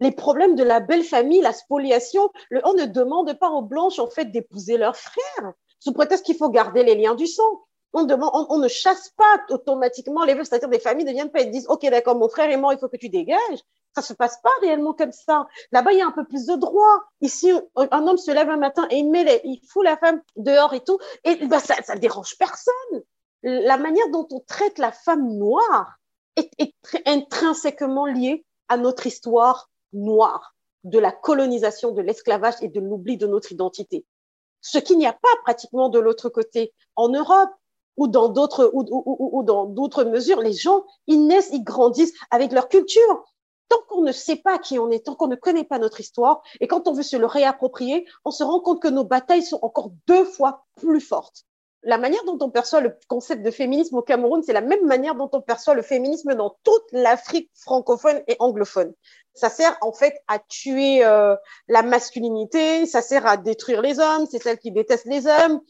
[0.00, 2.30] Les problèmes de la belle famille, la spoliation,
[2.64, 6.50] on ne demande pas aux blanches en fait d'épouser leurs frères sous prétexte qu'il faut
[6.50, 7.64] garder les liens du sang.
[7.94, 11.66] On, ne chasse pas automatiquement les veuves, c'est-à-dire des familles ne viennent pas et disent
[11.68, 13.38] Ok, d'accord, mon frère est mort, il faut que tu dégages.
[13.94, 15.46] Ça se passe pas réellement comme ça.
[15.72, 17.04] Là-bas, il y a un peu plus de droits.
[17.20, 20.74] Ici, un homme se lève un matin et il, met il fout la femme dehors
[20.74, 20.98] et tout.
[21.24, 23.02] Et bah, ça ne dérange personne.
[23.42, 25.96] La manière dont on traite la femme noire
[26.36, 26.74] est, est
[27.06, 33.26] intrinsèquement liée à notre histoire noire, de la colonisation, de l'esclavage et de l'oubli de
[33.26, 34.04] notre identité.
[34.60, 36.74] Ce qu'il n'y a pas pratiquement de l'autre côté.
[36.96, 37.50] En Europe,
[37.98, 42.14] ou dans d'autres ou, ou, ou, dans d'autres mesures, les gens, ils naissent, ils grandissent
[42.30, 43.24] avec leur culture
[43.68, 46.42] tant qu'on ne sait pas qui on est, tant qu'on ne connaît pas notre histoire,
[46.60, 49.58] et quand on veut se le réapproprier, on se rend compte que nos batailles sont
[49.62, 51.44] encore deux fois plus fortes.
[51.84, 55.14] La manière dont on perçoit le concept de féminisme au Cameroun, c'est la même manière
[55.14, 58.92] dont on perçoit le féminisme dans toute l'Afrique francophone et anglophone.
[59.34, 61.36] Ça sert en fait à tuer euh,
[61.68, 65.60] la masculinité, ça sert à détruire les hommes, c'est celle qui déteste les hommes.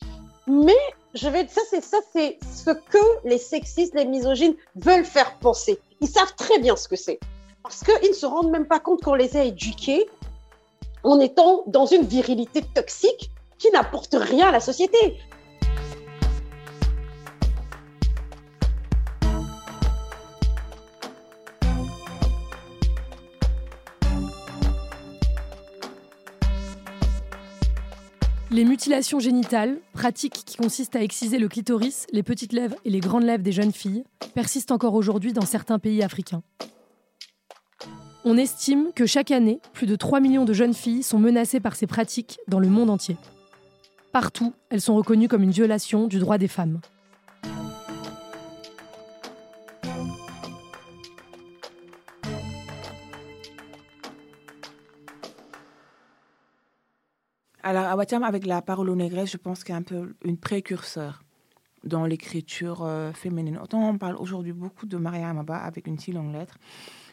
[0.49, 0.77] Mais
[1.15, 5.79] je vais, ça c'est ça c'est ce que les sexistes, les misogynes veulent faire penser.
[6.01, 7.19] Ils savent très bien ce que c'est
[7.69, 10.09] parce qu'ils ne se rendent même pas compte qu'on les a éduqués
[11.05, 15.19] en étant dans une virilité toxique qui n'apporte rien à la société.
[28.59, 32.99] Les mutilations génitales, pratiques qui consistent à exciser le clitoris, les petites lèvres et les
[32.99, 34.03] grandes lèvres des jeunes filles,
[34.35, 36.42] persistent encore aujourd'hui dans certains pays africains.
[38.25, 41.77] On estime que chaque année, plus de 3 millions de jeunes filles sont menacées par
[41.77, 43.16] ces pratiques dans le monde entier.
[44.11, 46.81] Partout, elles sont reconnues comme une violation du droit des femmes.
[57.62, 61.25] Alors, Awatiam, avec la parole négresse, je pense qu'il y a un peu une précurseur
[61.85, 63.59] dans l'écriture euh, féminine.
[63.62, 66.59] Autant on parle aujourd'hui beaucoup de Maria Amaba avec une si longue lettre,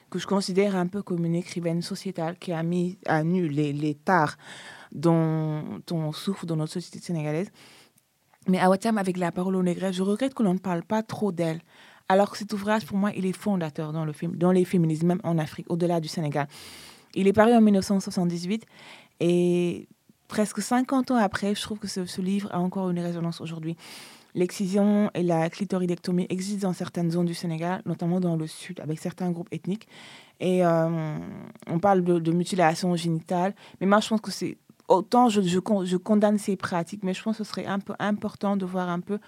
[0.10, 3.73] que je considère un peu comme une écrivaine sociétale qui a mis à nu les,
[3.73, 4.38] les tares
[4.91, 7.51] dont on souffre dans notre société sénégalaise.
[8.47, 11.31] Mais à Watiam, avec la parole négresse, je regrette que l'on ne parle pas trop
[11.31, 11.62] d'elle.
[12.08, 15.21] Alors que cet ouvrage, pour moi, il est fondateur dans, le, dans les féminismes, même
[15.23, 16.47] en Afrique, au-delà du Sénégal.
[17.15, 18.65] Il est paru en 1978
[19.21, 19.88] et
[20.27, 23.75] presque 50 ans après, je trouve que ce, livre a encore une résonance aujourd'hui.
[24.33, 28.99] L'excision et la clitoridectomie existent dans certaines zones du Sénégal, notamment dans le sud, avec
[28.99, 29.88] certains groupes ethniques.
[30.41, 31.17] Et euh,
[31.67, 33.55] on parle de, de, mutilation génitale.
[33.79, 34.57] Mais moi, je pense que c'est.
[34.88, 37.93] Autant je, je, je, condamne ces pratiques, mais je pense que ce serait un peu
[37.97, 39.19] important de voir un peu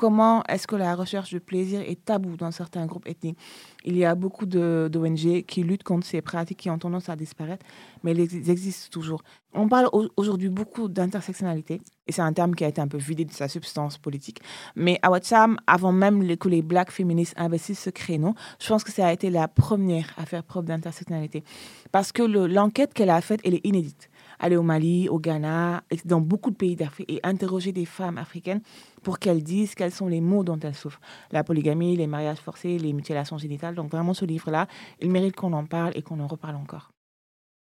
[0.00, 3.36] comment est-ce que la recherche de plaisir est tabou dans certains groupes ethniques?
[3.84, 7.66] Il y a beaucoup d'ONG qui luttent contre ces pratiques qui ont tendance à disparaître,
[8.02, 9.22] mais elles existent toujours.
[9.52, 13.26] On parle aujourd'hui beaucoup d'intersectionnalité, et c'est un terme qui a été un peu vidé
[13.26, 14.40] de sa substance politique.
[14.74, 18.92] Mais à Watcham, avant même que les black féministes investissent ce créneau, je pense que
[18.92, 21.44] ça a été la première à faire preuve d'intersectionnalité.
[21.92, 24.08] Parce que l'enquête qu'elle a faite, elle est inédite
[24.40, 28.62] aller au Mali, au Ghana, dans beaucoup de pays d'Afrique et interroger des femmes africaines
[29.02, 31.00] pour qu'elles disent quels sont les maux dont elles souffrent.
[31.30, 33.74] La polygamie, les mariages forcés, les mutilations génitales.
[33.74, 34.66] Donc vraiment ce livre-là,
[35.00, 36.90] il mérite qu'on en parle et qu'on en reparle encore.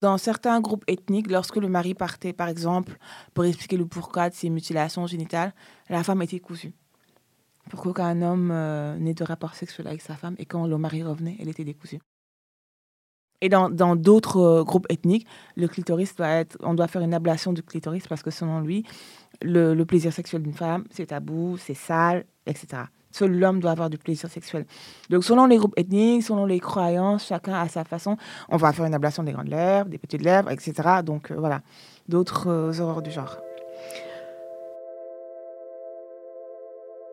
[0.01, 2.97] Dans certains groupes ethniques, lorsque le mari partait, par exemple,
[3.33, 5.53] pour expliquer le pourquoi de ces mutilations génitales,
[5.89, 6.73] la femme était cousue.
[7.71, 11.01] Pour qu'aucun homme euh, n'ait de rapport sexuel avec sa femme, et quand le mari
[11.01, 11.99] revenait, elle était décousue.
[13.41, 15.67] Et dans d'autres euh, groupes ethniques, le
[16.15, 18.83] doit être, on doit faire une ablation du clitoris parce que selon lui,
[19.43, 22.83] le, le plaisir sexuel d'une femme, c'est tabou, c'est sale, etc.
[23.11, 24.65] Seul l'homme doit avoir du plaisir sexuel.
[25.09, 28.17] Donc selon les groupes ethniques, selon les croyances, chacun à sa façon,
[28.49, 30.73] on va faire une ablation des grandes lèvres, des petites lèvres, etc.
[31.03, 31.61] Donc euh, voilà,
[32.07, 33.37] d'autres euh, horreurs du genre.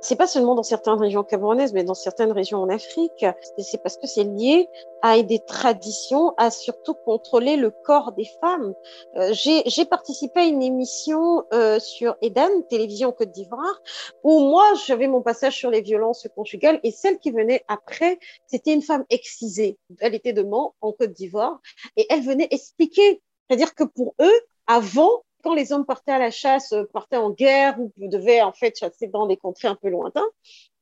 [0.05, 3.25] C'est pas seulement dans certaines régions camerounaises, mais dans certaines régions en Afrique.
[3.59, 4.69] C'est parce que c'est lié
[5.01, 8.75] à des traditions, à surtout contrôler le corps des femmes.
[9.17, 13.81] Euh, J'ai participé à une émission euh, sur Eden, télévision Côte d'Ivoire,
[14.23, 18.75] où moi, j'avais mon passage sur les violences conjugales et celle qui venait après, c'était
[18.75, 19.79] une femme excisée.
[20.01, 21.61] Elle était de Mans, en Côte d'Ivoire,
[21.97, 23.23] et elle venait expliquer.
[23.49, 27.30] C'est-à-dire que pour eux, avant, quand les hommes partaient à la chasse, euh, partaient en
[27.30, 30.26] guerre ou devaient en fait chasser dans des contrées un peu lointains,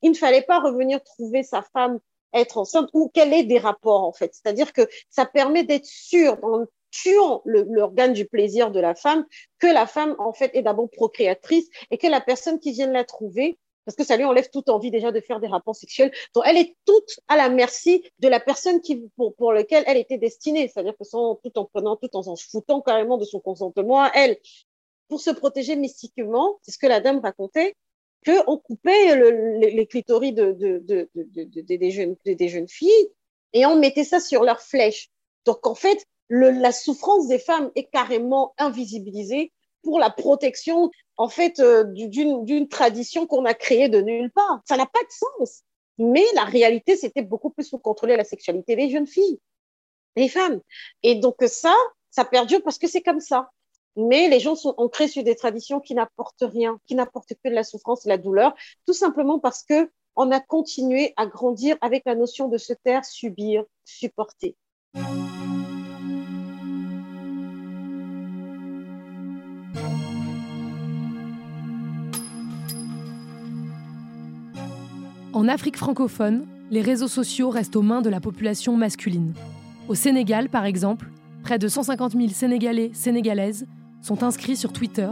[0.01, 1.98] il ne fallait pas revenir trouver sa femme
[2.33, 4.33] être enceinte ou qu'elle ait des rapports en fait.
[4.33, 9.27] C'est-à-dire que ça permet d'être sûr en tuant l'organe du plaisir de la femme
[9.59, 13.05] que la femme en fait est d'abord procréatrice et que la personne qui vient la
[13.05, 16.12] trouver parce que ça lui enlève toute envie déjà de faire des rapports sexuels.
[16.35, 19.97] Donc, elle est toute à la merci de la personne qui, pour, pour laquelle elle
[19.97, 20.68] était destinée.
[20.68, 24.11] C'est-à-dire que sans, tout en prenant, tout en s'en foutant carrément de son consentement à
[24.14, 24.38] elle.
[25.09, 27.75] Pour se protéger mystiquement, c'est ce que la dame racontait,
[28.25, 33.09] qu'on coupait le, les, les, clitoris de, de, de, de, des, jeunes, des jeunes filles
[33.53, 35.11] et on mettait ça sur leurs flèches.
[35.45, 41.29] Donc, en fait, le, la souffrance des femmes est carrément invisibilisée pour la protection, en
[41.29, 44.61] fait, euh, d'une tradition qu'on a créée de nulle part.
[44.66, 45.62] Ça n'a pas de sens.
[45.99, 49.38] Mais la réalité, c'était beaucoup plus pour contrôler la sexualité des jeunes filles,
[50.16, 50.61] des femmes.
[51.03, 51.75] Et donc ça,
[52.11, 53.51] ça perdure parce que c'est comme ça.
[53.97, 57.55] Mais les gens sont ancrés sur des traditions qui n'apportent rien, qui n'apportent que de
[57.55, 58.55] la souffrance et de la douleur,
[58.87, 63.05] tout simplement parce que on a continué à grandir avec la notion de se taire,
[63.05, 64.57] subir, supporter.
[75.42, 79.35] En Afrique francophone, les réseaux sociaux restent aux mains de la population masculine.
[79.88, 81.11] Au Sénégal, par exemple,
[81.42, 83.66] près de 150 000 Sénégalais, Sénégalaises
[84.02, 85.11] sont inscrits sur Twitter,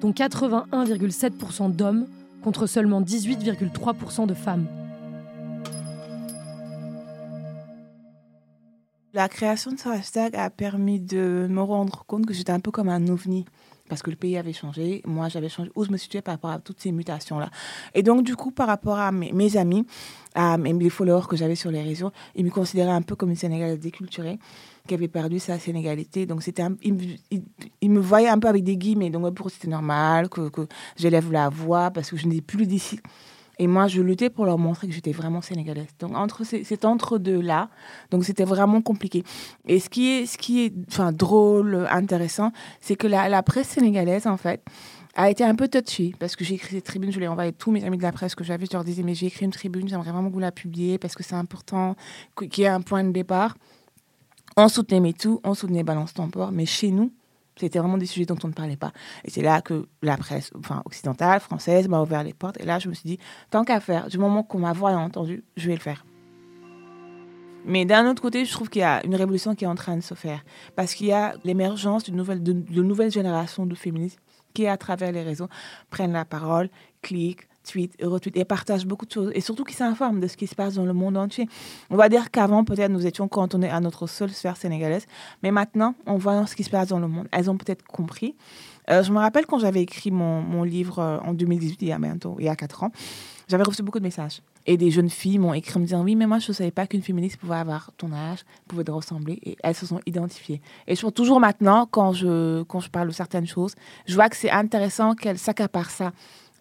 [0.00, 2.06] dont 81,7% d'hommes
[2.44, 4.68] contre seulement 18,3% de femmes.
[9.12, 12.70] La création de ce hashtag a permis de me rendre compte que j'étais un peu
[12.70, 13.44] comme un ovni
[13.88, 16.50] parce que le pays avait changé, moi j'avais changé, où je me situais par rapport
[16.50, 17.50] à toutes ces mutations-là.
[17.94, 19.86] Et donc, du coup, par rapport à mes, amis,
[20.34, 23.36] à mes, followers que j'avais sur les réseaux, ils me considéraient un peu comme une
[23.36, 24.38] Sénégalaise déculturée,
[24.88, 26.24] qui avait perdu sa sénégalité.
[26.24, 27.18] Donc, c'était ils,
[27.80, 29.10] il, me voyaient un peu avec des guillemets.
[29.10, 30.66] Donc, pour eux, c'était normal que, que
[30.96, 33.00] j'élève la voix parce que je n'ai plus d'ici.
[33.58, 35.88] Et moi, je luttais pour leur montrer que j'étais vraiment sénégalaise.
[36.00, 36.42] Donc, entre
[36.84, 37.70] entre-deux-là.
[38.10, 39.24] Donc, c'était vraiment compliqué.
[39.66, 44.26] Et ce qui est, ce qui est enfin, drôle, intéressant, c'est que la, presse sénégalaise,
[44.26, 44.64] en fait,
[45.14, 47.52] a été un peu touchy parce que j'ai écrit cette tribune, je l'ai envoyé à
[47.52, 49.52] tous mes amis de la presse que j'avais, je leur disais, mais j'ai écrit une
[49.52, 51.94] tribune, j'aimerais vraiment vous la publier parce que c'est important
[52.36, 53.56] qu'il y ait un point de départ.
[54.56, 57.12] On soutenait MeToo, on soutenait Balance Tempore, mais chez nous,
[57.56, 58.92] c'était vraiment des sujets dont on ne parlait pas.
[59.24, 62.60] Et c'est là que la presse enfin, occidentale, française, m'a ouvert les portes.
[62.60, 63.18] Et là, je me suis dit,
[63.50, 66.04] tant qu'à faire, du moment qu'on m'a voix entendu, je vais le faire.
[67.66, 69.96] Mais d'un autre côté, je trouve qu'il y a une révolution qui est en train
[69.96, 70.44] de se faire.
[70.76, 74.18] Parce qu'il y a l'émergence d'une nouvelle, de, de nouvelles générations de féministes
[74.52, 75.48] qui, à travers les réseaux,
[75.90, 76.68] prennent la parole,
[77.02, 80.36] cliquent, tweet et retweet et partage beaucoup de choses et surtout qui s'informent de ce
[80.36, 81.48] qui se passe dans le monde entier.
[81.90, 85.06] On va dire qu'avant, peut-être, nous étions cantonnés à notre seule sphère sénégalaise,
[85.42, 88.34] mais maintenant, en voyant ce qui se passe dans le monde, elles ont peut-être compris
[88.90, 91.92] Euh, je me rappelle quand j'avais écrit mon, mon livre euh, en 2018, il y
[91.92, 92.92] a bientôt, il y a 4 ans,
[93.48, 94.42] j'avais reçu beaucoup de messages.
[94.66, 96.86] Et des jeunes filles m'ont écrit me disant Oui, mais moi, je ne savais pas
[96.86, 99.38] qu'une féministe pouvait avoir ton âge, pouvait te ressembler.
[99.44, 100.62] Et elles se sont identifiées.
[100.86, 103.74] Et je vois toujours maintenant, quand je, quand je parle de certaines choses,
[104.06, 106.12] je vois que c'est intéressant qu'elles s'accaparent ça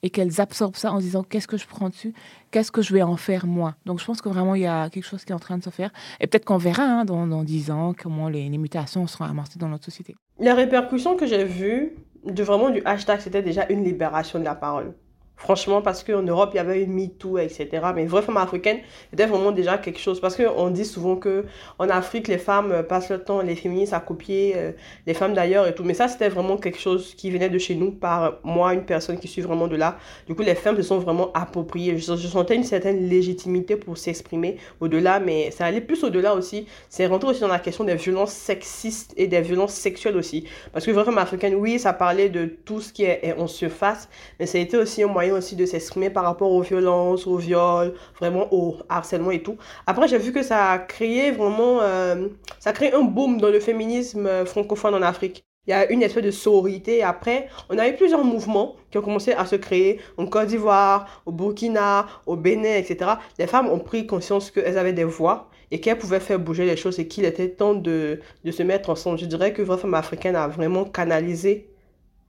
[0.03, 2.13] et qu'elles absorbent ça en disant Qu'est-ce que je prends dessus?
[2.51, 3.75] Qu'est-ce que je vais en faire moi?
[3.85, 5.63] Donc, je pense que vraiment, il y a quelque chose qui est en train de
[5.63, 5.91] se faire.
[6.19, 9.57] Et peut-être qu'on verra hein, dans, dans 10 ans comment les, les mutations seront amorcées
[9.57, 10.15] dans notre société.
[10.39, 11.93] La répercussion que j'ai vue
[12.25, 14.93] de vraiment du hashtag, c'était déjà une libération de la parole.
[15.35, 17.67] Franchement, parce qu'en Europe, il y avait une MeToo, etc.
[17.93, 18.77] Mais vraie femme africaine,
[19.09, 20.21] c'était vraiment déjà quelque chose.
[20.21, 21.45] Parce qu'on dit souvent que
[21.79, 24.71] en Afrique, les femmes euh, passent le temps, les féministes, à copier euh,
[25.05, 25.83] les femmes d'ailleurs et tout.
[25.83, 29.19] Mais ça, c'était vraiment quelque chose qui venait de chez nous par moi, une personne
[29.19, 29.97] qui suis vraiment de là.
[30.27, 31.97] Du coup, les femmes se sont vraiment appropriées.
[31.97, 36.67] Je, je sentais une certaine légitimité pour s'exprimer au-delà, mais ça allait plus au-delà aussi.
[36.89, 40.45] C'est rentré aussi dans la question des violences sexistes et des violences sexuelles aussi.
[40.71, 43.47] Parce que vraie femme africaine, oui, ça parlait de tout ce qui est, est en
[43.47, 44.07] surface,
[44.39, 47.37] mais ça a été aussi un moyen aussi de s'exprimer par rapport aux violences, aux
[47.37, 49.57] viols, vraiment au harcèlement et tout.
[49.87, 52.27] Après, j'ai vu que ça a créé vraiment, euh,
[52.59, 55.45] ça a créé un boom dans le féminisme euh, francophone en Afrique.
[55.65, 57.03] Il y a une espèce de sororité.
[57.03, 61.23] Après, on a eu plusieurs mouvements qui ont commencé à se créer en Côte d'Ivoire,
[61.25, 63.11] au Burkina, au Bénin, etc.
[63.39, 66.75] Les femmes ont pris conscience qu'elles avaient des voix et qu'elles pouvaient faire bouger les
[66.75, 69.17] choses et qu'il était temps de, de se mettre ensemble.
[69.19, 71.72] Je dirais que Vraie Femme Africaine a vraiment canalisé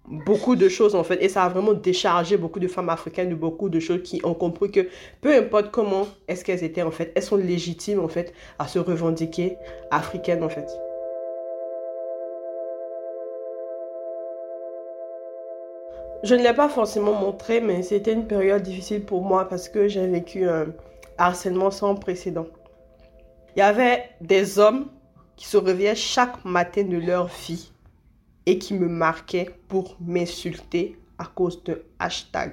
[0.07, 1.23] beaucoup de choses en fait.
[1.23, 4.35] Et ça a vraiment déchargé beaucoup de femmes africaines de beaucoup de choses qui ont
[4.35, 4.89] compris que
[5.21, 8.79] peu importe comment est-ce qu'elles étaient en fait elles sont légitimes en fait à se
[8.79, 9.57] revendiquer
[9.91, 10.69] africaines en fait.
[16.23, 19.89] Je ne l'ai pas forcément montré mais c'était une période difficile pour moi parce que
[19.89, 20.67] j'ai vécu un
[21.19, 22.47] harcèlement sans précédent.
[23.57, 24.87] Il y avait des hommes
[25.37, 27.74] qui se réveillaient chaque matin de leur vie
[28.47, 32.53] et qui me marquait pour m'insulter à cause de hashtag.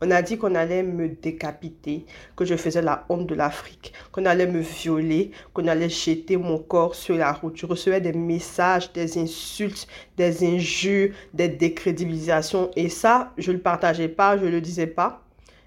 [0.00, 4.24] On a dit qu'on allait me décapiter, que je faisais la honte de l'Afrique, qu'on
[4.24, 7.56] allait me violer, qu'on allait jeter mon corps sur la route.
[7.56, 12.70] Je recevais des messages, des insultes, des injures, des décrédibilisations.
[12.74, 15.22] Et ça, je ne le partageais pas, je ne le disais pas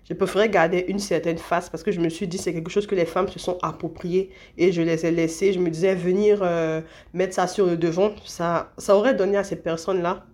[0.06, 2.88] je préférais garder une certaine face parce que je me suis dit c'est quelque chose
[2.88, 5.54] que les femmes se sont appropriées et je les ai laissées.
[5.54, 6.82] Je me disais venir euh,
[7.14, 10.26] mettre ça sur le devant, ça, aurait donné à ces personnes-là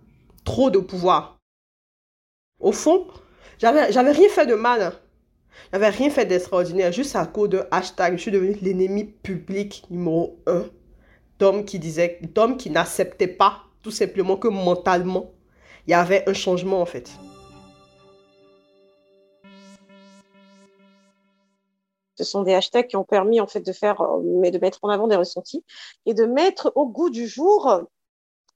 [0.44, 1.38] trop de pouvoir.
[2.58, 3.06] Au fond,
[3.58, 4.92] j'avais, j'avais rien fait de mal.
[5.72, 6.90] J'avais rien fait d'extraordinaire.
[6.90, 10.64] Juste à cause de hashtag, je suis devenue l'ennemi public numéro un
[11.38, 15.30] d'hommes qui disaient, d'hommes qui n'acceptaient pas tout simplement que mentalement,
[15.86, 17.10] il y avait un changement en fait.
[22.20, 24.78] Ce sont des hashtags qui ont permis en fait de faire, euh, mais de mettre
[24.82, 25.64] en avant des ressentis
[26.04, 27.80] et de mettre au goût du jour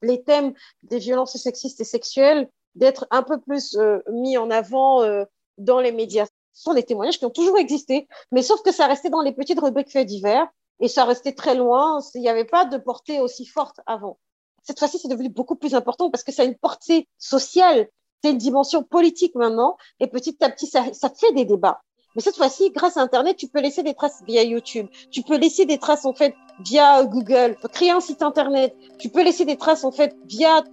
[0.03, 5.01] les thèmes des violences sexistes et sexuelles, d'être un peu plus euh, mis en avant
[5.01, 5.23] euh,
[5.57, 6.27] dans les médias.
[6.53, 9.31] Ce sont des témoignages qui ont toujours existé, mais sauf que ça restait dans les
[9.31, 10.47] petites rubriques faits divers
[10.79, 11.99] et ça restait très loin.
[12.13, 14.19] Il n'y avait pas de portée aussi forte avant.
[14.61, 17.87] Cette fois-ci, c'est devenu beaucoup plus important parce que ça a une portée sociale,
[18.23, 21.81] c'est une dimension politique maintenant, et petit à petit, ça fait des débats.
[22.15, 24.87] Mais cette fois-ci, grâce à Internet, tu peux laisser des traces via YouTube.
[25.11, 27.55] Tu peux laisser des traces, en fait, via Google.
[27.55, 28.73] Tu peux créer un site Internet.
[28.99, 30.63] Tu peux laisser des traces, en fait, via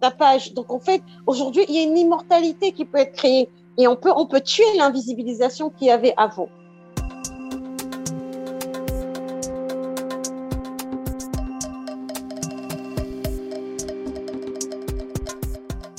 [0.00, 0.54] ta, page.
[0.54, 3.48] Donc, en fait, aujourd'hui, il y a une immortalité qui peut être créée.
[3.78, 6.48] Et on peut, on peut tuer l'invisibilisation qu'il y avait avant.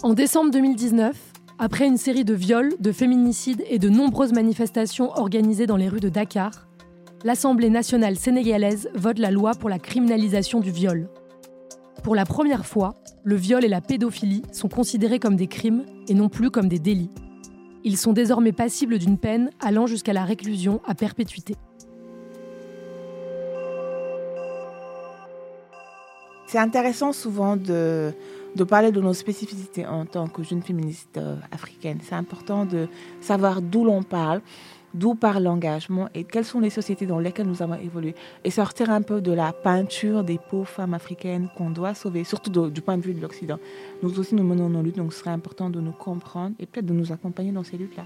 [0.01, 5.67] En décembre 2019, après une série de viols, de féminicides et de nombreuses manifestations organisées
[5.67, 6.67] dans les rues de Dakar,
[7.23, 11.09] l'Assemblée nationale sénégalaise vote la loi pour la criminalisation du viol.
[12.03, 16.13] Pour la première fois, le viol et la pédophilie sont considérés comme des crimes et
[16.13, 17.09] non plus comme des délits.
[17.85, 21.55] Ils sont désormais passibles d'une peine allant jusqu'à la réclusion à perpétuité.
[26.47, 28.13] C'est intéressant souvent de,
[28.55, 31.99] de parler de nos spécificités en tant que jeune féministe euh, africaine.
[32.01, 32.87] C'est important de
[33.19, 34.41] savoir d'où l'on parle,
[34.93, 38.15] d'où parle l'engagement et quelles sont les sociétés dans lesquelles nous avons évolué.
[38.45, 42.69] Et sortir un peu de la peinture des pauvres femmes africaines qu'on doit sauver, surtout
[42.69, 43.59] du point de vue de l'Occident.
[44.01, 46.85] Nous aussi, nous menons nos luttes, donc ce serait important de nous comprendre et peut-être
[46.85, 48.05] de nous accompagner dans ces luttes-là.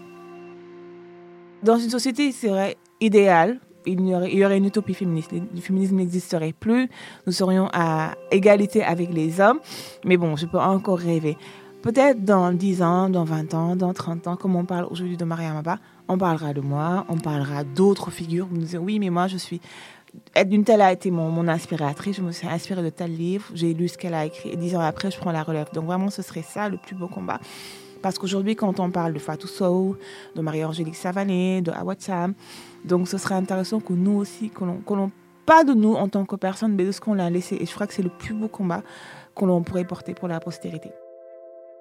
[1.61, 5.31] Dans une société, il serait idéal il y, aurait, une utopie féministe.
[5.31, 6.89] Le féminisme n'existerait plus.
[7.25, 9.59] Nous serions à égalité avec les hommes.
[10.05, 11.37] Mais bon, je peux encore rêver.
[11.81, 15.23] Peut-être dans 10 ans, dans 20 ans, dans 30 ans, comme on parle aujourd'hui de
[15.23, 18.47] Maria Maba, on parlera de moi, on parlera d'autres figures.
[18.47, 19.61] Vous nous direz, oui, mais moi, je suis
[20.35, 22.17] Edwin Tell a été mon, inspiratrice.
[22.17, 23.45] Je me suis inspirée de tel livre.
[23.53, 24.49] J'ai lu ce qu'elle a écrit.
[24.49, 25.67] Et dix ans après, je prends la relève.
[25.73, 27.39] Donc vraiment, ce serait ça le plus beau combat.
[28.01, 29.97] Parce qu'aujourd'hui, quand on parle de Fatou Sow,
[30.35, 32.01] de Marie-Angélique Savané, de Awad
[32.85, 35.11] donc ce serait intéressant que nous aussi, que l'on
[35.45, 37.57] pas de nous en tant que personne, mais de ce qu'on a laissé.
[37.59, 38.81] Et je crois que c'est le plus beau combat
[39.35, 40.91] que l'on pourrait porter pour la postérité.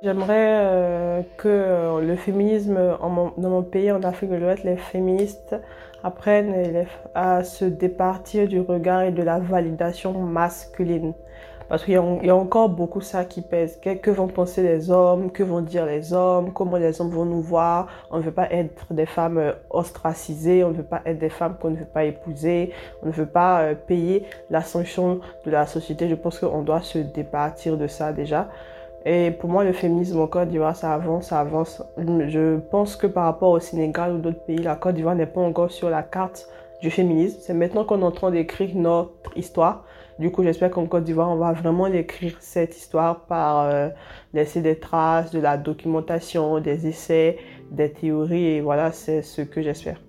[0.03, 5.57] J'aimerais euh, que le féminisme dans mon pays, en Afrique de l'Ouest, les féministes
[6.05, 11.15] apprennent à se départir du regard et de la validation masculine.
[11.69, 11.97] Parce qu'il y,
[12.31, 13.79] a encore beaucoup ça qui pèse.
[13.81, 15.31] Que, vont penser les hommes?
[15.31, 16.53] Que vont dire les hommes?
[16.53, 17.89] Comment les hommes vont nous voir?
[18.11, 20.65] On ne veut pas être des femmes euh, ostracisées.
[20.65, 22.73] On ne veut pas être des femmes qu'on ne veut pas épouser.
[23.03, 26.09] On ne veut pas payer la sanction de la société.
[26.09, 28.49] Je pense qu'on doit se départir de ça déjà.
[29.05, 31.83] Et pour moi, le féminisme en Côte d'Ivoire, ça avance, ça avance.
[31.97, 35.41] Je pense que par rapport au Sénégal ou d'autres pays, la Côte d'Ivoire n'est pas
[35.41, 36.49] encore sur la carte
[36.81, 37.39] du féminisme.
[37.41, 39.85] C'est maintenant qu'on est en train d'écrire notre histoire.
[40.19, 43.89] Du coup, j'espère qu'en Côte d'Ivoire, on va vraiment écrire cette histoire par euh,
[44.35, 47.39] laisser des traces, de la documentation, des essais,
[47.71, 48.47] des théories.
[48.47, 50.01] Et voilà, c'est ce que j'espère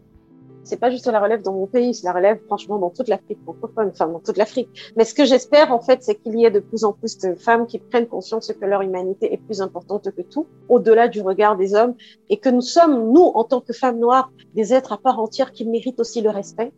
[0.69, 3.39] c'est pas juste la relève dans mon pays, c'est la relève franchement dans toute l'Afrique
[3.43, 4.69] francophone, enfin dans toute l'Afrique.
[4.95, 7.33] Mais ce que j'espère en fait, c'est qu'il y ait de plus en plus de
[7.33, 11.57] femmes qui prennent conscience que leur humanité est plus importante que tout, au-delà du regard
[11.57, 11.95] des hommes,
[12.29, 15.51] et que nous sommes, nous, en tant que femmes noires, des êtres à part entière
[15.51, 16.71] qui méritent aussi le respect.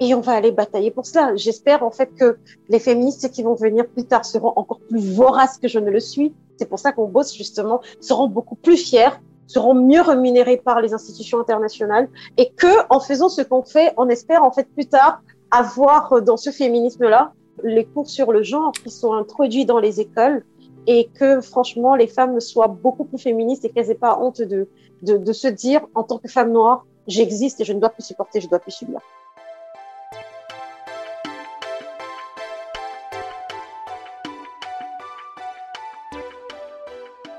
[0.00, 1.36] Et on va aller batailler pour cela.
[1.36, 2.38] J'espère en fait que
[2.68, 6.00] les féministes qui vont venir plus tard seront encore plus voraces que je ne le
[6.00, 6.32] suis.
[6.56, 9.10] C'est pour ça qu'on bosse justement, seront beaucoup plus fiers
[9.52, 14.08] seront mieux rémunérés par les institutions internationales et que, en faisant ce qu'on fait, on
[14.08, 15.20] espère en fait plus tard
[15.50, 17.32] avoir euh, dans ce féminisme-là
[17.62, 20.44] les cours sur le genre qui sont introduits dans les écoles
[20.86, 24.68] et que franchement les femmes soient beaucoup plus féministes et qu'elles n'aient pas honte de,
[25.02, 28.04] de, de se dire en tant que femme noire, j'existe et je ne dois plus
[28.04, 29.00] supporter, je dois plus subir.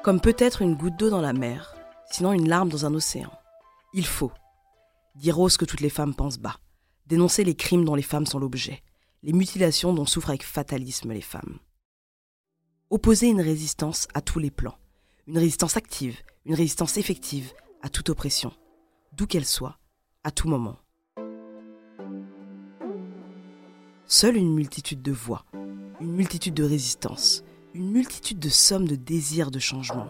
[0.04, 1.78] Comme peut-être une goutte d'eau dans la mer,
[2.12, 3.32] sinon une larme dans un océan.
[3.94, 4.34] Il faut
[5.16, 6.60] dire haut ce que toutes les femmes pensent bas,
[7.06, 8.84] dénoncer les crimes dont les femmes sont l'objet,
[9.22, 11.58] les mutilations dont souffrent avec fatalisme les femmes.
[12.90, 14.76] Opposer une résistance à tous les plans,
[15.26, 18.52] une résistance active, une résistance effective à toute oppression,
[19.14, 19.80] d'où qu'elle soit,
[20.26, 20.80] à tout moment.
[24.06, 25.46] Seule une multitude de voix,
[26.02, 27.46] une multitude de résistances,
[27.76, 30.08] une multitude de sommes de désirs de changement,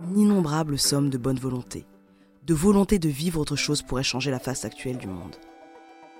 [0.00, 1.86] une innombrable somme de bonne volonté,
[2.46, 5.36] de volonté de vivre autre chose pourrait changer la face actuelle du monde.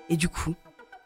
[0.09, 0.53] Et du coup,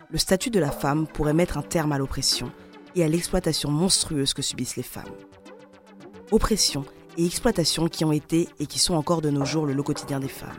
[0.10, 2.52] le statut de la femme pourrait mettre un terme à l'oppression
[2.94, 5.14] et à l'exploitation monstrueuse que subissent les femmes.
[6.32, 6.84] Oppression
[7.18, 10.20] et exploitation qui ont été et qui sont encore de nos jours le lot quotidien
[10.20, 10.58] des femmes.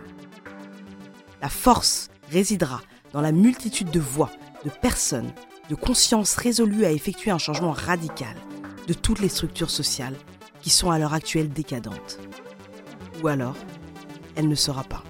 [1.42, 2.80] La force résidera
[3.12, 4.30] dans la multitude de voix,
[4.64, 5.32] de personnes,
[5.68, 8.34] de consciences résolues à effectuer un changement radical
[8.90, 10.16] de toutes les structures sociales
[10.62, 12.18] qui sont à l'heure actuelle décadentes.
[13.22, 13.54] Ou alors,
[14.34, 15.04] elle ne sera pas.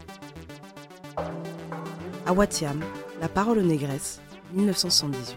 [2.27, 2.79] À Watiam,
[3.23, 4.21] La parole aux négresses,
[4.53, 5.35] 1978.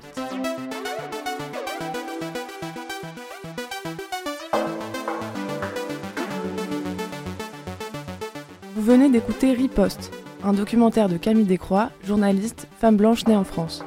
[8.76, 10.12] Vous venez d'écouter Riposte,
[10.44, 13.86] un documentaire de Camille Descroix, journaliste, femme blanche née en France.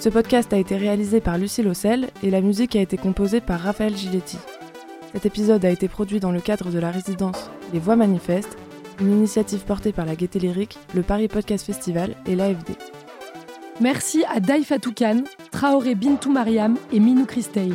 [0.00, 3.58] Ce podcast a été réalisé par Lucie Lossel et la musique a été composée par
[3.58, 4.38] Raphaël Giletti.
[5.12, 8.56] Cet épisode a été produit dans le cadre de la résidence Les Voix Manifestes,
[9.00, 12.76] une initiative portée par la Gaieté Lyrique, le Paris Podcast Festival et l'AFD.
[13.80, 17.74] Merci à Daifa Toukan, Traoré Bintou Mariam et Minou Christeil.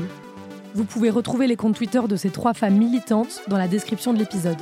[0.76, 4.20] Vous pouvez retrouver les comptes Twitter de ces trois femmes militantes dans la description de
[4.20, 4.58] l'épisode.